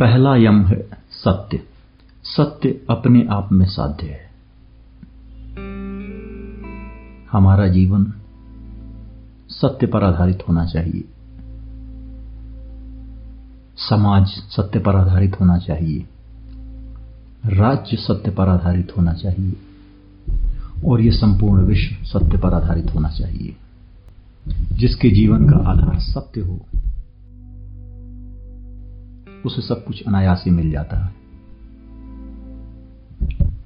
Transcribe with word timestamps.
पहला 0.00 0.36
यम 0.36 0.64
है 0.64 0.88
सत्य। 1.10 1.60
सत्य 2.24 2.80
अपने 2.90 3.26
आप 3.30 3.52
में 3.52 3.66
साध्य 3.66 4.06
है। 4.06 4.30
हमारा 7.32 7.68
जीवन 7.68 8.12
सत्य 9.48 9.86
पर 9.86 10.04
आधारित 10.04 10.38
होना 10.48 10.66
चाहिए। 10.66 11.04
समाज 13.76 14.26
सत्य 14.26 14.78
पर 14.78 14.96
आधारित 14.96 15.40
होना 15.40 15.58
चाहिए। 15.58 16.06
राज्य 17.46 17.96
सत्य 17.96 18.30
पर 18.30 18.48
आधारित 18.48 18.92
होना 18.96 19.12
चाहिए। 19.12 19.56
और 20.86 21.00
ये 21.00 21.10
संपूर्ण 21.10 21.62
विश्व 21.62 22.04
सत्य 22.04 22.38
पर 22.38 22.54
आधारित 22.54 22.94
होना 22.94 23.08
चाहिए। 23.08 23.56
जिसके 24.72 25.10
जीवन 25.10 25.50
का 25.50 25.56
आधार 25.56 26.00
सत्य 26.00 26.40
हो। 26.40 26.77
उसे 29.46 29.62
सब 29.62 29.84
कुछ 29.84 30.02
अनायास 30.08 30.42
ही 30.46 30.52
मिल 30.52 30.70
जाता 30.70 30.96
है। 30.96 31.18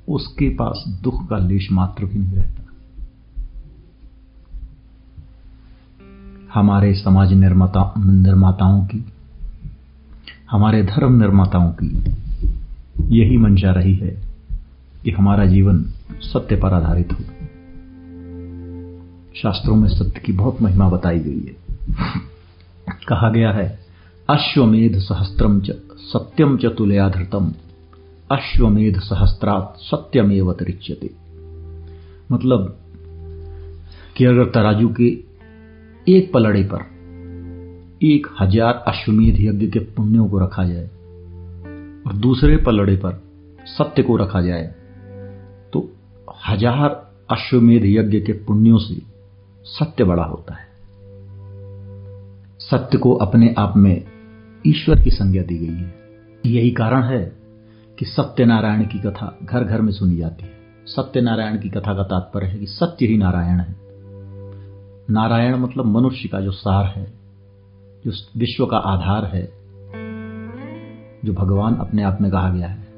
उसके 0.08 0.48
पास 0.48 0.84
दुख 1.02 1.28
का 1.28 1.36
लेश 1.36 1.72
मात्र 1.72 2.04
भी 2.04 2.18
नहीं 2.18 2.32
रहता। 2.32 2.62
हमारे 6.54 6.94
समाज 6.94 7.32
निर्माता, 7.32 7.94
निर्माताओं 7.98 8.86
की, 8.86 9.04
हमारे 10.50 10.82
धर्म 10.82 11.20
निर्माताओं 11.20 11.72
की 11.72 12.04
यही 13.18 13.36
मंशा 13.36 13.72
रही 13.72 13.94
है 13.94 14.22
कि 15.04 15.10
हमारा 15.10 15.46
जीवन 15.46 15.84
सत्य 16.20 16.56
पर 16.56 16.74
आधारित 16.74 17.12
हो। 17.12 17.18
शास्त्रों 19.36 19.76
में 19.76 19.88
सत्य 19.88 20.20
की 20.20 20.32
बहुत 20.32 20.62
महिमा 20.62 20.88
बताई 20.88 21.18
गई 21.18 21.40
है। 21.40 21.56
कहा 23.08 23.30
गया 23.30 23.52
है 23.52 23.81
अश्वमेध 24.28 24.98
सहस्त्रम 24.98 25.60
च 25.60 25.70
सत्यम 26.02 26.56
च 26.56 26.66
तुलयाधृतम। 26.78 27.50
अश्वमेध 28.30 28.98
सहस्त्रात 29.00 29.74
सत्यमेव 29.80 30.52
तरिच्यते 30.52 31.10
मतलब 32.32 32.78
कि 34.16 34.24
अगर 34.24 34.50
तराजू 34.50 34.88
के 35.00 35.08
एक 36.06 36.32
पलड़े 36.32 36.62
पर 36.64 36.82
एक 38.04 38.26
हज़ार 38.40 38.82
अश्वमेध 38.88 39.40
यज्ञ 39.40 39.66
के 39.66 39.78
पुण्यों 39.96 40.28
को 40.28 40.38
रखा 40.38 40.64
जाए 40.64 40.86
और 42.06 42.12
दूसरे 42.16 42.56
पलड़े 42.56 42.96
पर 42.96 43.22
सत्य 43.68 44.02
को 44.02 44.16
रखा 44.16 44.40
जाए 44.40 44.66
तो 45.72 45.88
हज़ार 46.48 47.00
अश्वमेध 47.30 47.84
यज्ञ 47.86 48.20
के 48.20 48.32
पुण्यों 48.44 48.78
से 48.78 49.00
सत्य 49.66 50.04
बड़ा 50.04 50.24
होता 50.24 50.54
है। 50.54 50.70
सत्य 52.72 52.98
को 52.98 53.12
अपने 53.14 53.54
आप 53.58 53.76
में 53.76 54.04
ईश्वर 54.66 55.00
की 55.00 55.10
संज्ञा 55.10 55.42
दी 55.42 55.58
गई 55.58 55.74
है। 55.74 55.94
यही 56.46 56.70
कारण 56.70 57.02
है 57.02 57.36
कि 57.98 58.04
सत्यनारायण 58.04 58.82
की 58.82 58.98
कथा 58.98 59.38
घर 59.44 59.64
घर 59.64 59.80
में 59.80 59.92
सुनी 59.92 60.16
जाती 60.16 60.44
है। 60.44 60.52
सत्यनारायण 60.86 61.58
की 61.58 61.68
कथा 61.68 61.94
का 61.94 62.02
तात्पर्य 62.02 62.46
है 62.46 62.58
कि 62.58 62.66
सत्य 62.66 63.06
ही 63.06 63.18
नारायण 63.18 63.60
है। 63.60 63.76
नारायण 65.10 65.56
मतलब 65.56 65.84
मनुष्य 65.84 66.28
का 66.28 66.40
जो 66.40 66.50
सार 66.50 66.84
है, 66.84 67.12
जो 68.04 68.12
विश्व 68.36 68.66
का 68.66 68.76
आधार 68.76 69.24
है, 69.24 69.52
जो 71.24 71.32
भगवान 71.32 71.74
अपने 71.74 72.02
आप 72.02 72.18
में 72.20 72.30
कहा 72.30 72.50
गया 72.50 72.68
है, 72.68 72.88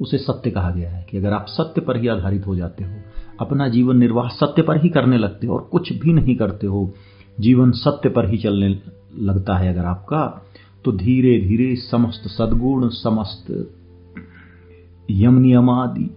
उसे 0.00 0.18
सत्य 0.18 0.50
कहा 0.50 0.70
गया 0.70 0.90
है 0.90 1.06
कि 1.10 1.16
अगर 1.16 1.32
आप 1.32 1.46
सत्य 1.48 1.80
पर 1.80 1.96
ही 1.96 2.08
आधारित 2.08 2.46
हो 2.46 2.56
जाते 2.56 2.84
हो, 2.84 2.94
अपना 3.40 3.68
जीवन 3.68 3.96
निर्वाह 3.96 4.28
सत्य 4.28 4.62
पर 4.62 4.82
ही 4.82 4.88
करने 4.88 5.18
लगते 5.18 5.46
हो 5.46 5.54
और 5.54 5.68
कुछ 5.72 5.92
भी 5.92 6.12
नहीं 6.12 6.36
करते 6.36 6.66
हो 6.66 6.94
जीवन 7.40 7.70
सत्य 7.70 8.08
पर 8.08 8.28
ही 8.28 8.38
चलने 8.38 8.82
लगता 9.18 9.56
है 9.56 9.72
अगर 9.72 9.84
आपका 9.84 10.42
तो 10.84 10.92
धीरे 10.92 11.40
धीरे 11.40 11.76
समस्त 11.76 12.28
सद्गुण, 12.28 12.88
समस्त 12.88 13.74
यम 15.10 15.34
नियमादि 15.34 16.14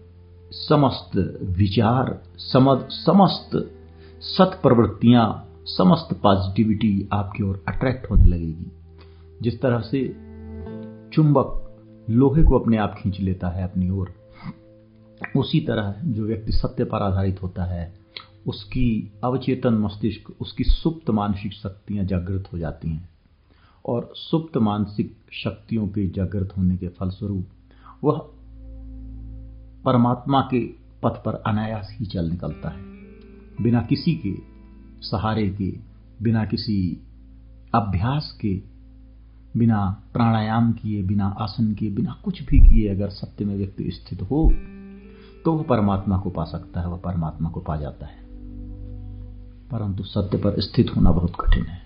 समस्त 0.52 1.40
विचार, 1.44 2.22
समद, 2.38 2.88
समस्त 2.92 3.72
सत 4.22 4.60
प्रवृत्तियाँ 4.64 5.48
समस्त 5.66 6.20
पॉजिटिविटी 6.24 7.10
आपकी 7.14 7.44
ओर 7.44 7.64
अट्रैक्ट 7.68 8.12
होने 8.12 8.26
लगेगी। 8.26 8.72
जिस 9.42 9.62
तरह 9.62 9.80
से 9.80 10.08
चुंबक 11.14 11.78
लोहे 12.10 12.44
को 12.44 12.60
अपने 12.60 12.78
आप 12.78 12.96
खींच 12.98 13.20
लेता 13.20 13.48
है 13.48 13.64
अपनी 13.64 13.90
ओर, 13.90 14.10
उसी 15.38 15.60
तरह 15.60 15.96
जो 16.04 16.24
व्यक्ति 16.24 16.52
सत्य 16.52 16.84
पर 16.84 16.98
आधारित 16.98 17.44
होता 17.44 17.64
है 17.64 18.01
उसकी 18.48 19.12
अवचेतन 19.24 19.74
मस्तिष्क, 19.74 20.34
उसकी 20.42 20.64
सुप्त 20.64 21.10
मानसिक 21.10 21.54
शक्तियाँ 21.54 22.06
जागृत 22.06 22.50
हो 22.54 22.58
जाती 22.58 22.90
हैं। 22.90 23.10
और 23.86 24.14
सुप्त 24.16 24.58
मानसिक 24.58 25.16
शक्तियों 25.32 25.88
के 25.88 26.08
जागृत 26.08 26.54
होने 26.58 26.78
के 26.78 26.88
फलस्वरूप, 26.88 27.46
वह 28.04 28.18
परमात्मा 29.86 30.42
के 30.42 30.60
पथ 31.04 31.24
पर 31.24 31.34
अनायास 31.34 31.98
ही 32.00 32.06
चल 32.06 32.30
निकलता 32.30 32.70
है। 32.70 32.82
बिना 33.62 33.82
किसी 33.82 34.16
के 34.16 34.36
सहारे 35.02 35.50
के, 35.50 35.74
बिना 36.22 36.46
किसी 36.46 37.02
अभ्यास 37.76 38.38
के, 38.42 38.62
बिना 39.58 40.04
प्राणायाम 40.14 40.72
किए, 40.74 41.04
बिना 41.04 41.28
आसन 41.28 41.74
किए, 41.74 41.92
बिना 41.92 42.22
कुछ 42.24 42.44
भी 42.44 42.60
किए 42.60 42.90
अगर 42.90 43.10
सत्य 43.10 43.46
में 43.46 43.56
व्यक्ति 43.58 43.92
स्थित 43.92 44.22
हो 44.22 44.54
तो 45.46 45.54
वह 45.54 45.64
परमात्मा 45.64 46.18
को 46.18 46.30
पा 46.30 46.44
सकता 46.44 46.82
है, 46.82 46.88
वह 46.88 46.98
परमात्मा 46.98 47.50
को 47.50 47.60
पा 47.60 47.78
जाता 47.78 48.06
है। 48.06 48.21
परंतु 49.72 50.04
सत्य 50.04 50.38
पर 50.38 50.60
स्थित 50.62 50.96
होना 50.96 51.12
बहुत 51.12 51.34
कठिन 51.40 51.66
है। 51.66 51.80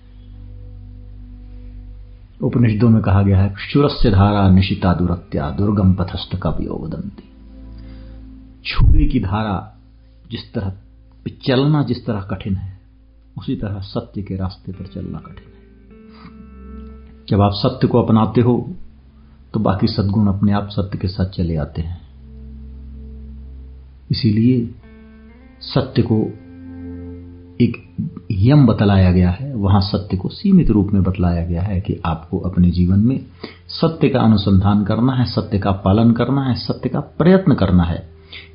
उपनिषदों 2.42 2.90
में 2.90 3.02
कहा 3.02 3.22
गया 3.22 3.42
है, 3.42 3.50
क्षुरस्य 3.50 4.12
धारा 4.12 4.50
निशिता 4.50 4.94
दुरत्या, 4.94 5.50
दुर्गम 5.50 5.94
पथस्थ 5.94 6.36
का 6.36 6.52
भी 6.52 6.68
वदंती 6.68 7.30
छुरे 8.66 9.06
की 9.06 9.20
धारा 9.20 9.78
जिस 10.32 10.54
तरह 10.54 10.74
चलना 11.46 11.84
जिस 11.84 12.06
तरह 12.06 12.22
कठिन 12.22 12.56
है, 12.56 12.80
उसी 13.38 13.56
तरह 13.56 13.80
सत्य 13.80 14.22
के 14.22 14.36
रास्ते 14.36 14.72
पर 14.72 14.88
चलना 14.88 15.18
कठिन 15.18 15.48
है। 15.48 15.64
जब 17.30 17.42
आप 17.42 17.52
सत्य 17.54 17.88
को 17.88 18.02
अपनाते 18.02 18.42
हो 18.42 18.56
तो 19.54 19.60
बाकी 19.60 19.88
सद्गुण 19.88 20.28
अपने 20.28 20.52
आप 20.52 20.70
सत्य 20.70 20.98
के 20.98 21.08
साथ 21.08 21.30
चले 21.30 21.56
आते 21.56 21.82
हैं। 21.82 22.02
इसीलिए 24.12 24.76
सत्य 25.62 26.02
को 26.02 26.18
एक 27.62 27.78
यम 28.32 28.66
बतलाया 28.68 29.12
गया 29.12 29.30
है, 29.30 29.54
वहाँ 29.56 29.82
सत्य 29.82 30.18
को 30.18 30.30
सीमित 30.30 30.70
रूप 30.70 30.92
में 30.94 31.04
बतलाया 31.04 31.46
गया 31.46 31.62
है 31.62 31.80
कि 31.82 32.02
आपको 32.06 32.40
अपने 32.40 32.72
जीवन 32.72 33.00
में 33.00 33.20
सत्य 33.68 34.10
का 34.10 34.20
अनुसंधान 34.20 34.84
करना 34.84 35.14
है, 35.14 35.26
सत्य 35.26 35.60
का 35.60 35.72
पालन 35.72 36.12
करना 36.12 36.44
है, 36.44 36.56
सत्य 36.56 36.90
का 36.90 37.00
प्रयत्न 37.00 37.56
करना 37.56 37.84
है। 37.84 38.10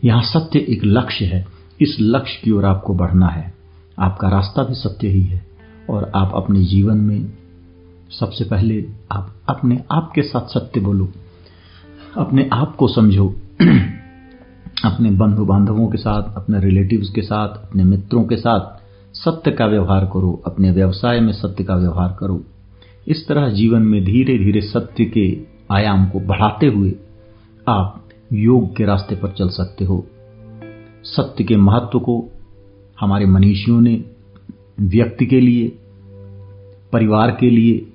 यहाँ 0.04 0.22
सत्य 0.22 0.58
एक 0.58 0.84
लक्ष्य 0.84 1.24
है, 1.24 1.46
इस 1.80 1.96
लक्ष्य 2.00 2.40
की 2.44 2.50
ओर 2.50 2.64
आपको 2.64 2.94
बढ़ना 2.94 3.28
है। 3.28 3.52
आपका 3.98 4.28
रास्ता 4.28 4.62
भी 4.62 4.74
सत्य 4.74 5.08
ही 5.08 5.22
है 5.22 5.46
और 5.90 6.10
आप 6.14 6.32
अपने 6.34 6.64
जीवन 6.64 6.96
में 6.96 7.32
सबसे 8.10 8.44
पहले 8.44 8.84
आप 9.12 9.34
अपने 9.48 9.80
आप 9.92 10.12
के 10.14 10.22
साथ 10.22 10.48
सत्य 10.48 10.80
बोलो, 10.80 11.08
अपने 12.16 12.48
आप 12.52 12.76
को 12.76 12.88
समझो, 12.88 13.28
अपने 14.84 15.10
बंधु 15.10 15.44
बांधवों 15.44 15.88
के 15.88 15.98
साथ, 15.98 16.36
अपने 16.36 16.60
रिलेटिव्स 16.60 17.08
के 17.08 17.22
साथ, 17.22 17.48
अपने 17.48 17.84
मित्रों 17.84 18.24
के 18.24 18.36
साथ 18.36 18.79
सत्य 19.24 19.50
का 19.50 19.66
व्यवहार 19.66 20.04
करो, 20.04 20.42
अपने 20.46 20.70
व्यवसाय 20.70 21.20
में 21.20 21.32
सत्य 21.32 21.64
का 21.64 21.74
व्यवहार 21.74 22.16
करो। 22.20 22.44
इस 23.08 23.28
तरह 23.28 23.48
जीवन 23.48 23.82
में 23.82 24.04
धीरे 24.04 24.38
धीरे 24.38 24.60
सत्य 24.60 25.04
के 25.04 25.38
आयाम 25.70 26.06
को 26.06 26.20
बढ़ाते 26.20 26.66
हुए 26.66 26.94
आप 27.68 28.08
योग 28.32 28.76
के 28.76 28.84
रास्ते 28.84 29.14
पर 29.14 29.28
चल 29.28 29.48
सकते 29.48 29.84
हो। 29.84 30.06
सत्य 31.04 31.44
के 31.44 31.56
महत्व 31.56 31.98
को 31.98 32.32
हमारे 33.00 33.26
मनीषियों 33.26 33.80
ने 33.80 34.04
व्यक्ति 34.80 35.26
के 35.26 35.40
लिए, 35.40 35.68
परिवार 36.92 37.30
के 37.30 37.50
लिए, 37.50 37.86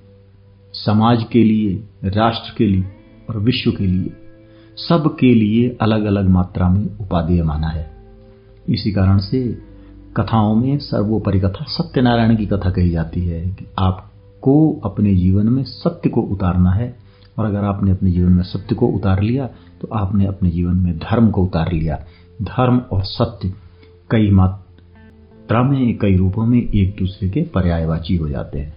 समाज 0.73 1.23
के 1.31 1.43
लिए, 1.43 1.83
राष्ट्र 2.03 2.55
के 2.57 2.67
लिए 2.67 2.83
और 3.29 3.39
विश्व 3.39 3.71
के 3.71 3.87
लिए 3.87 4.13
सब 4.77 5.17
के 5.19 5.33
लिए 5.33 5.77
अलग 5.81 6.05
अलग 6.05 6.29
मात्रा 6.29 6.69
में 6.69 6.97
उपादेय 6.97 7.43
माना 7.43 7.67
है। 7.67 7.91
इसी 8.69 8.91
कारण 8.91 9.17
से 9.17 9.64
कथाओं 10.17 10.55
में 10.55 10.77
सर्वोपरि 10.77 11.39
कथा 11.39 11.65
सत्यनारायण 11.67 12.35
की 12.35 12.45
कथा 12.45 12.69
कही 12.71 12.89
जाती 12.89 13.21
है 13.21 13.41
कि 13.49 13.65
आपको 13.79 14.81
अपने 14.85 15.15
जीवन 15.15 15.49
में 15.49 15.63
सत्य 15.63 16.09
को 16.09 16.21
उतारना 16.21 16.71
है। 16.71 16.95
और 17.39 17.45
अगर 17.45 17.63
आपने 17.63 17.91
अपने 17.91 18.11
जीवन 18.11 18.31
में 18.31 18.43
सत्य 18.43 18.75
को 18.75 18.87
उतार 18.87 19.21
लिया 19.21 19.47
तो 19.81 19.87
आपने 19.93 20.25
अपने 20.25 20.49
जीवन 20.49 20.75
में 20.75 20.97
धर्म 20.97 21.29
को 21.29 21.43
उतार 21.43 21.71
लिया। 21.71 21.95
धर्म 22.41 22.77
और 22.91 23.03
सत्य 23.03 23.53
कई 24.11 24.29
मात्रा 24.31 25.63
में 25.63 25.97
कई 25.97 26.15
रूपों 26.15 26.45
में 26.45 26.61
एक 26.61 26.95
दूसरे 26.99 27.29
के 27.29 27.41
पर्यायवाची 27.41 28.15
हो 28.15 28.29
जाते 28.29 28.59
हैं। 28.59 28.73